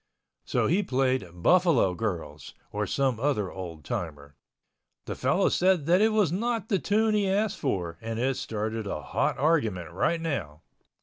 So 0.45 0.65
he 0.65 0.81
played 0.81 1.27
"Buffalo 1.31 1.93
Girls," 1.93 2.55
or 2.71 2.87
some 2.87 3.19
other 3.19 3.51
old 3.51 3.85
timer. 3.85 4.35
The 5.05 5.13
fellow 5.13 5.47
said 5.47 5.85
that 5.85 6.01
it 6.01 6.09
was 6.11 6.31
not 6.31 6.69
the 6.69 6.79
tune 6.79 7.13
he 7.13 7.29
asked 7.29 7.59
for 7.59 7.99
and 8.01 8.17
it 8.17 8.35
started 8.37 8.87
a 8.87 9.03
hot 9.03 9.37
argument 9.37 9.91
right 9.91 10.19
now. 10.19 10.63